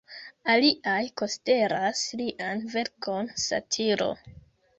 [0.53, 4.11] Aliaj konsideras lian verkon satiro.